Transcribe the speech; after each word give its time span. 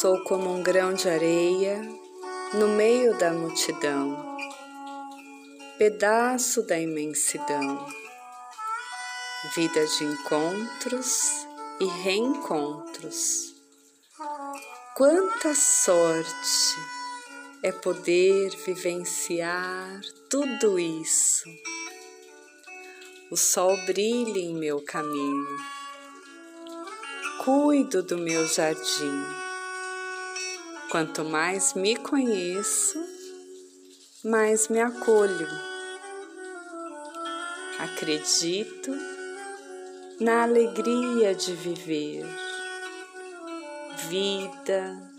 Sou 0.00 0.24
como 0.24 0.50
um 0.50 0.62
grão 0.62 0.94
de 0.94 1.06
areia 1.06 1.78
no 2.54 2.66
meio 2.68 3.16
da 3.18 3.30
multidão, 3.30 4.36
pedaço 5.76 6.62
da 6.62 6.78
imensidão, 6.78 7.86
vida 9.54 9.86
de 9.86 10.04
encontros 10.04 11.46
e 11.78 11.84
reencontros. 11.84 13.54
Quanta 14.96 15.54
sorte 15.54 16.76
é 17.62 17.70
poder 17.70 18.48
vivenciar 18.64 20.00
tudo 20.30 20.80
isso. 20.80 21.44
O 23.30 23.36
sol 23.36 23.76
brilha 23.84 24.38
em 24.40 24.54
meu 24.54 24.80
caminho, 24.80 25.58
cuido 27.44 28.02
do 28.02 28.16
meu 28.16 28.46
jardim 28.48 29.41
Quanto 30.92 31.24
mais 31.24 31.72
me 31.72 31.96
conheço, 31.96 33.02
mais 34.22 34.68
me 34.68 34.78
acolho. 34.78 35.48
Acredito 37.78 38.90
na 40.20 40.42
alegria 40.42 41.34
de 41.34 41.54
viver. 41.54 42.26
Vida, 44.10 45.10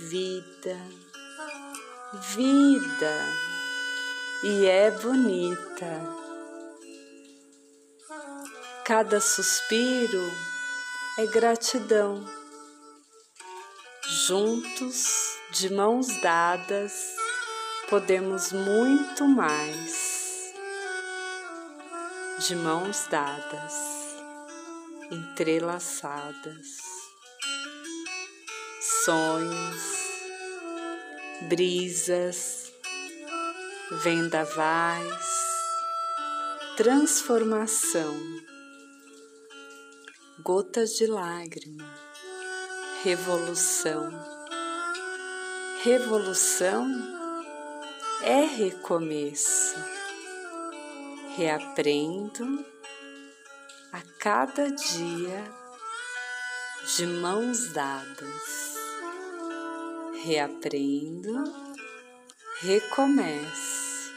vida, 0.00 0.78
vida. 2.36 3.14
E 4.42 4.66
é 4.66 4.90
bonita. 4.90 6.14
Cada 8.84 9.18
suspiro 9.18 10.30
é 11.16 11.24
gratidão 11.24 12.43
Juntos, 14.16 15.40
de 15.50 15.74
mãos 15.74 16.06
dadas, 16.20 17.16
podemos 17.90 18.52
muito 18.52 19.26
mais. 19.26 20.54
De 22.38 22.54
mãos 22.54 23.08
dadas, 23.10 23.74
entrelaçadas, 25.10 26.78
sonhos, 29.04 29.82
brisas, 31.48 32.72
vendavais, 34.04 35.26
transformação, 36.76 38.14
gotas 40.44 40.90
de 40.90 41.08
lágrima 41.08 42.03
revolução. 43.04 44.10
Revolução 45.82 46.88
é 48.22 48.46
recomeço. 48.46 49.76
Reaprendo 51.36 52.64
a 53.92 54.00
cada 54.18 54.70
dia 54.70 55.44
de 56.96 57.06
mãos 57.06 57.74
dadas. 57.74 58.74
Reaprendo, 60.22 61.44
recomeço, 62.62 64.14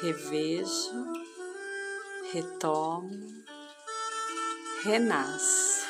revejo, 0.00 1.12
retomo, 2.32 3.44
renasço. 4.84 5.81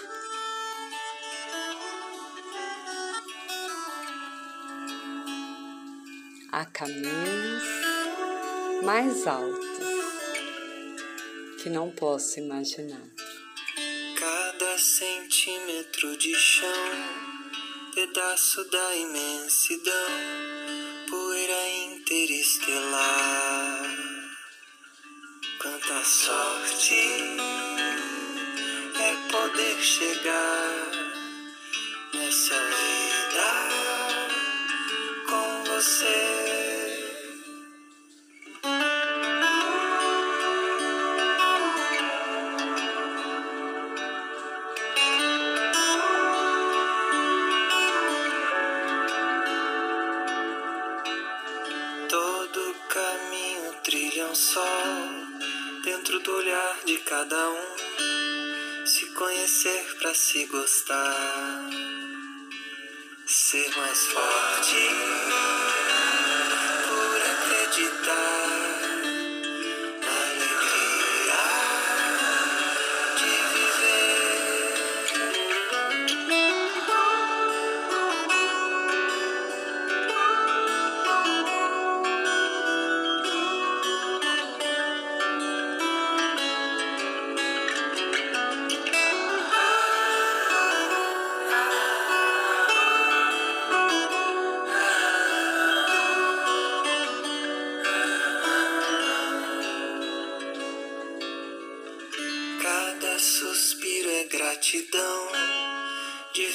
Há 6.52 6.66
caminhos 6.66 7.64
mais 8.82 9.26
altos 9.26 9.86
que 11.62 11.70
não 11.70 11.90
posso 11.90 12.38
imaginar. 12.40 13.08
Cada 14.18 14.78
centímetro 14.78 16.14
de 16.18 16.34
chão, 16.34 16.68
pedaço 17.94 18.62
da 18.70 18.96
imensidão, 18.96 20.10
poeira 21.08 21.68
interestelar. 21.86 22.62
Quanta 25.58 26.04
sorte 26.04 26.94
é 28.94 29.30
poder 29.30 29.80
chegar 29.80 31.01
um 54.32 54.34
sol 54.34 54.62
dentro 55.84 56.18
do 56.20 56.34
olhar 56.34 56.78
de 56.86 56.96
cada 57.00 57.50
um. 57.50 58.86
Se 58.86 59.04
conhecer 59.12 59.96
para 59.98 60.14
se 60.14 60.46
gostar, 60.46 61.68
ser 63.26 63.76
mais 63.76 63.98
forte. 64.06 65.21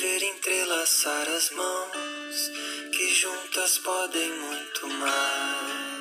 Ver 0.02 0.22
entrelaçar 0.22 1.28
as 1.28 1.50
mãos 1.52 2.52
que 2.92 3.10
juntas 3.16 3.80
podem 3.80 4.30
muito 4.32 4.88
mais. 4.90 5.97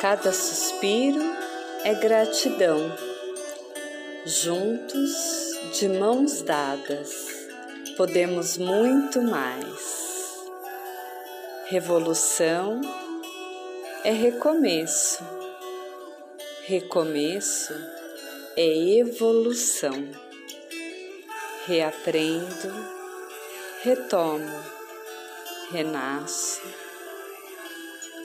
Cada 0.00 0.32
suspiro 0.32 1.20
é 1.82 1.92
gratidão. 1.92 2.96
Juntos, 4.24 5.10
de 5.76 5.88
mãos 5.88 6.40
dadas, 6.40 7.26
podemos 7.96 8.56
muito 8.58 9.20
mais. 9.20 10.36
Revolução 11.66 12.80
é 14.04 14.12
recomeço. 14.12 15.18
Recomeço 16.62 17.74
é 18.56 18.98
evolução. 19.00 20.08
Reaprendo, 21.66 22.72
retomo, 23.82 24.62
renasço, 25.72 26.62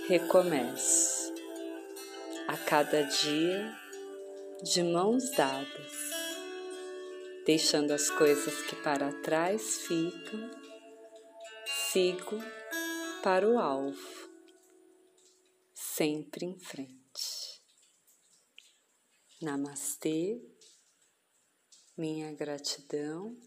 recomeço 0.07 1.12
a 2.47 2.57
cada 2.57 3.03
dia 3.03 3.77
de 4.61 4.83
mãos 4.83 5.29
dadas, 5.31 5.93
deixando 7.45 7.91
as 7.91 8.09
coisas 8.09 8.61
que 8.63 8.75
para 8.77 9.13
trás 9.21 9.77
ficam, 9.87 10.51
sigo 11.91 12.37
para 13.23 13.47
o 13.47 13.57
alvo, 13.57 14.29
sempre 15.73 16.45
em 16.45 16.59
frente. 16.59 17.61
Namastê, 19.41 20.41
minha 21.97 22.33
gratidão, 22.33 23.37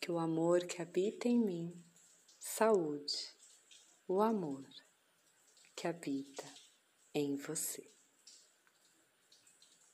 que 0.00 0.10
o 0.10 0.18
amor 0.18 0.66
que 0.66 0.80
habita 0.80 1.26
em 1.26 1.38
mim, 1.38 1.84
saúde, 2.38 3.14
o 4.06 4.20
amor 4.20 4.68
que 5.74 5.88
habita 5.88 6.61
em 7.14 7.36
você. 7.36 7.90